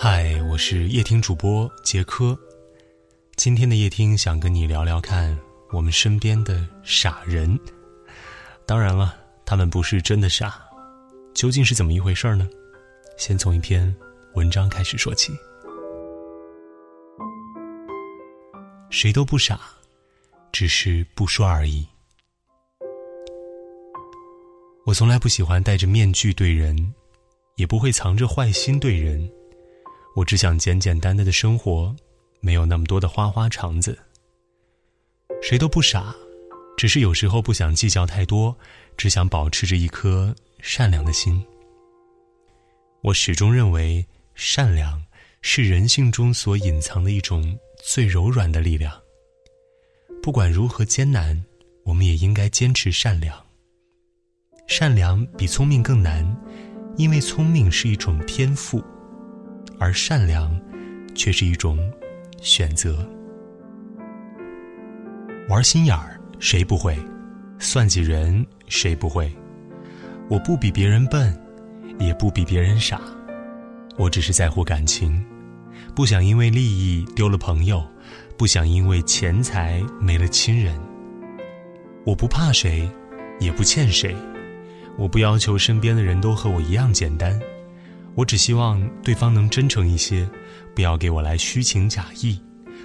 [0.00, 2.38] 嗨，我是夜听主播杰科。
[3.34, 5.36] 今天的夜听想跟你聊聊看
[5.72, 7.58] 我们身边的傻人。
[8.64, 10.62] 当然了，他们不是真的傻，
[11.34, 12.48] 究竟是怎么一回事呢？
[13.16, 13.92] 先从一篇
[14.34, 15.32] 文章开始说起。
[18.90, 19.58] 谁都不傻，
[20.52, 21.84] 只是不说而已。
[24.86, 26.94] 我从来不喜欢戴着面具对人，
[27.56, 29.28] 也不会藏着坏心对人。
[30.18, 31.94] 我只想简简单单的生活，
[32.40, 33.96] 没有那么多的花花肠子。
[35.40, 36.12] 谁都不傻，
[36.76, 38.56] 只是有时候不想计较太多，
[38.96, 41.40] 只想保持着一颗善良的心。
[43.02, 44.04] 我始终认为，
[44.34, 45.00] 善良
[45.40, 48.92] 是人性中所隐藏的一种最柔软的力量。
[50.20, 51.40] 不管如何艰难，
[51.84, 53.40] 我们也应该坚持善良。
[54.66, 56.26] 善良比聪明更难，
[56.96, 58.82] 因为聪明是一种天赋。
[59.78, 60.50] 而善良，
[61.14, 61.78] 却是一种
[62.40, 63.06] 选择。
[65.48, 66.98] 玩心眼儿谁不会？
[67.58, 69.32] 算计人谁不会？
[70.28, 71.34] 我不比别人笨，
[71.98, 73.00] 也不比别人傻，
[73.96, 75.24] 我只是在乎感情，
[75.94, 77.82] 不想因为利益丢了朋友，
[78.36, 80.78] 不想因为钱财没了亲人。
[82.04, 82.88] 我不怕谁，
[83.40, 84.14] 也不欠谁，
[84.96, 87.38] 我不要求身边的人都和我一样简单。
[88.18, 90.28] 我只希望对方能真诚一些，
[90.74, 92.36] 不要给我来虚情假意，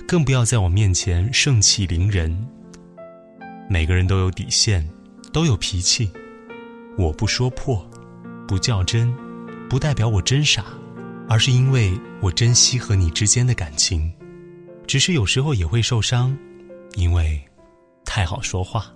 [0.07, 2.47] 更不要在我面前盛气凌人。
[3.67, 4.87] 每个人都有底线，
[5.31, 6.11] 都有脾气，
[6.99, 7.83] 我不说破，
[8.47, 9.11] 不较真，
[9.67, 10.65] 不代表我真傻，
[11.27, 14.13] 而是因为我珍惜和你之间的感情。
[14.85, 16.37] 只是有时候也会受伤，
[16.93, 17.41] 因为
[18.05, 18.93] 太好说话。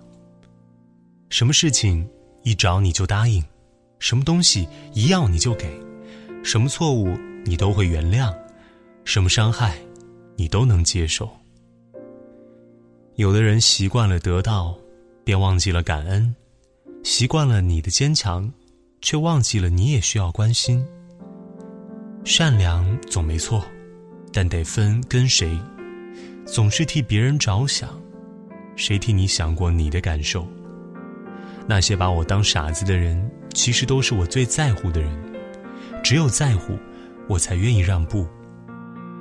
[1.30, 2.08] 什么事情
[2.44, 3.42] 一找你就答应，
[3.98, 5.87] 什么东西一要你就给。
[6.42, 8.34] 什么错误你都会原谅，
[9.04, 9.78] 什么伤害，
[10.36, 11.28] 你都能接受。
[13.16, 14.78] 有的人习惯了得到，
[15.24, 16.34] 便忘记了感恩；
[17.02, 18.50] 习惯了你的坚强，
[19.02, 20.84] 却忘记了你也需要关心。
[22.24, 23.64] 善良总没错，
[24.32, 25.58] 但得分跟谁。
[26.46, 28.00] 总是替别人着想，
[28.76, 30.46] 谁替你想过你的感受？
[31.66, 35.27] 那些把我当傻子的人，其实都是我最在乎的人。
[36.02, 36.78] 只有在乎，
[37.28, 38.26] 我才愿意让步；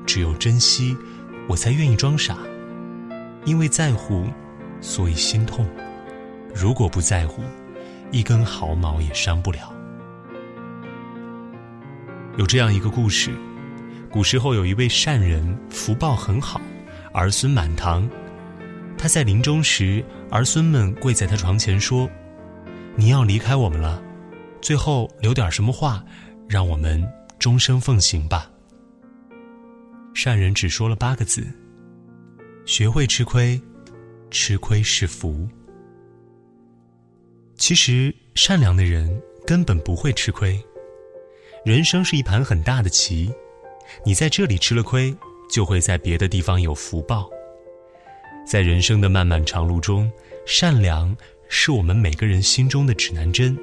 [0.06, 0.96] 只有珍惜，
[1.48, 2.38] 我才愿意装傻。
[3.46, 4.26] 因为在乎，
[4.82, 5.68] 所以心痛。
[6.54, 7.42] 如果不在乎，
[8.12, 9.74] 一根毫毛也伤不了。
[12.38, 13.32] 有这样一个故事：
[14.10, 16.62] 古时候有一位善人，福报很好，
[17.14, 18.08] 儿孙满堂。
[18.98, 22.10] 他在临终时，儿孙们跪在他床前说
[22.96, 24.02] ：“你要离开我们了，
[24.62, 26.04] 最后留点什么话？”
[26.48, 27.06] 让我们
[27.38, 28.50] 终生奉行吧。
[30.14, 31.46] 善人只说了八个字：
[32.66, 33.62] 学会吃亏，
[34.32, 35.48] 吃亏是福。
[37.58, 40.60] 其实，善良的人根本不会吃亏。
[41.66, 43.32] 人生是一盘很大的棋，
[44.06, 45.14] 你在这里吃了亏，
[45.52, 47.30] 就会在别的地方有福报。
[48.46, 50.10] 在人生的漫漫长路中，
[50.46, 51.14] 善良
[51.50, 53.58] 是我们每个人心中的指南针。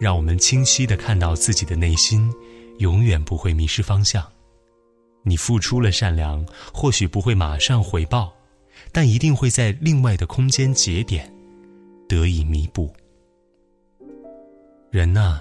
[0.00, 2.32] 让我们清晰的看到自己的内心，
[2.78, 4.24] 永远不会迷失方向。
[5.22, 8.32] 你付出了善良，或许不会马上回报，
[8.92, 11.32] 但一定会在另外的空间节点
[12.08, 12.92] 得以弥补。
[14.90, 15.40] 人呐，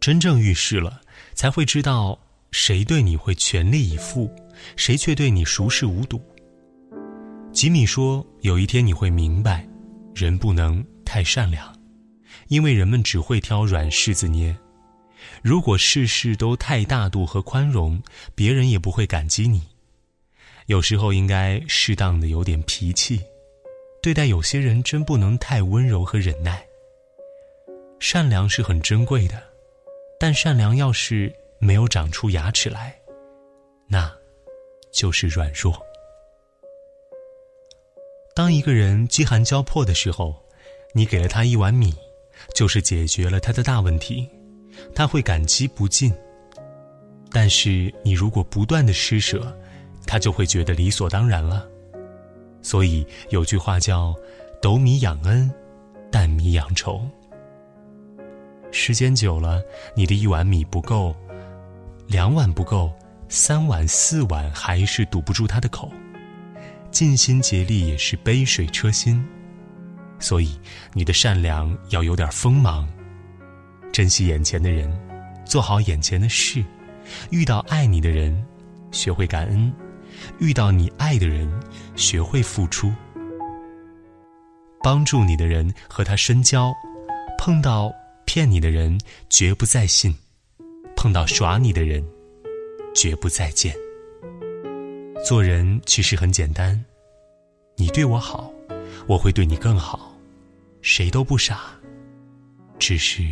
[0.00, 1.00] 真正遇事了，
[1.34, 2.18] 才会知道
[2.52, 4.30] 谁对你会全力以赴，
[4.76, 6.22] 谁却对你熟视无睹。
[7.52, 9.66] 吉米说：“有一天你会明白，
[10.14, 11.70] 人不能太善良。”
[12.48, 14.56] 因为人们只会挑软柿子捏，
[15.42, 18.00] 如果事事都太大度和宽容，
[18.34, 19.62] 别人也不会感激你。
[20.66, 23.20] 有时候应该适当的有点脾气，
[24.02, 26.64] 对待有些人真不能太温柔和忍耐。
[27.98, 29.42] 善良是很珍贵的，
[30.18, 32.96] 但善良要是没有长出牙齿来，
[33.88, 34.12] 那，
[34.92, 35.80] 就是软弱。
[38.34, 40.34] 当一个人饥寒交迫的时候，
[40.92, 41.94] 你给了他一碗米。
[42.54, 44.28] 就是解决了他的大问题，
[44.94, 46.12] 他会感激不尽。
[47.30, 49.54] 但是你如果不断的施舍，
[50.06, 51.66] 他就会觉得理所当然了。
[52.62, 54.14] 所以有句话叫
[54.62, 55.50] “斗米养恩，
[56.10, 57.00] 担米养仇”。
[58.72, 59.62] 时间久了，
[59.94, 61.14] 你的一碗米不够，
[62.06, 62.90] 两碗不够，
[63.28, 65.90] 三碗四碗还是堵不住他的口。
[66.90, 69.22] 尽心竭力也是杯水车薪。
[70.18, 70.58] 所以，
[70.92, 72.88] 你的善良要有点锋芒，
[73.92, 74.90] 珍惜眼前的人，
[75.44, 76.64] 做好眼前的事，
[77.30, 78.44] 遇到爱你的人，
[78.90, 79.70] 学会感恩；
[80.38, 81.50] 遇到你爱的人，
[81.94, 82.92] 学会付出。
[84.82, 86.72] 帮助你的人和他深交，
[87.38, 87.92] 碰到
[88.24, 88.98] 骗你的人
[89.28, 90.14] 绝不再信，
[90.96, 92.04] 碰到耍你的人
[92.94, 93.74] 绝不再见。
[95.24, 96.84] 做人其实很简单，
[97.76, 98.52] 你对我好，
[99.06, 100.12] 我会对你更好。
[100.82, 101.60] 谁都不傻，
[102.78, 103.22] 只是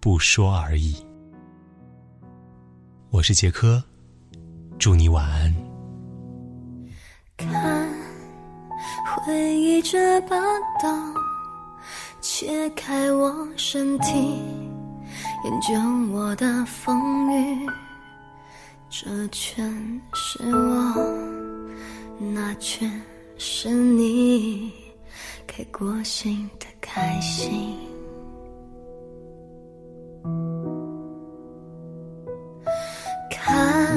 [0.00, 0.96] 不说而已。
[3.10, 3.82] 我是杰科，
[4.78, 5.54] 祝你晚安。
[7.36, 7.88] 看，
[9.24, 10.36] 回忆这把
[10.82, 11.14] 刀，
[12.20, 14.42] 切开我身体，
[15.44, 15.74] 研究
[16.12, 17.66] 我的风雨。
[18.88, 19.68] 这全
[20.14, 20.94] 是我，
[22.32, 22.88] 那全
[23.36, 24.72] 是你。
[25.46, 27.76] 给过心的开心，
[33.30, 33.96] 看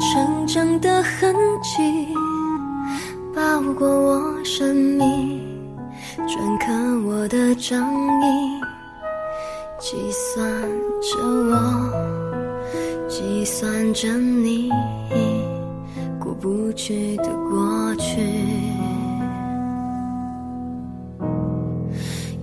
[0.00, 1.32] 成长的痕
[1.62, 2.08] 迹
[3.32, 5.40] 包裹我生命，
[6.26, 6.72] 篆刻
[7.06, 7.88] 我的掌
[8.20, 8.60] 印，
[9.78, 10.44] 计算
[11.00, 14.72] 着我，计算着你
[16.28, 18.20] 我不觉得过去。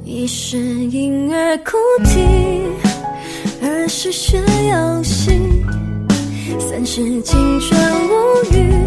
[0.03, 2.19] 一是婴儿哭啼，
[3.61, 5.39] 二是学游戏，
[6.59, 7.79] 三是青春
[8.09, 8.11] 无
[8.55, 8.84] 语，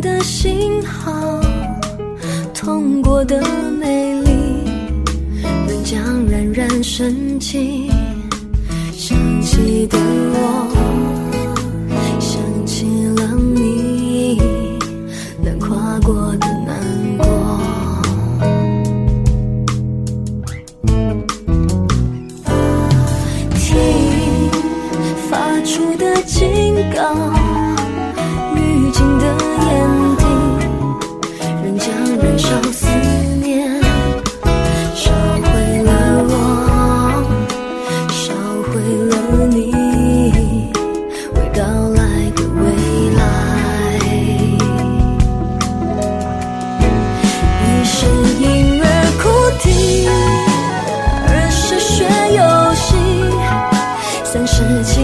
[0.00, 1.12] 的信号，
[2.54, 3.42] 痛过的
[3.78, 4.30] 美丽，
[5.66, 7.90] 能将冉冉升起，
[8.92, 9.98] 想起的
[10.32, 10.66] 我，
[12.18, 12.86] 想起
[13.16, 14.38] 了你，
[15.44, 16.49] 能跨过的。
[54.60, 54.99] 时间。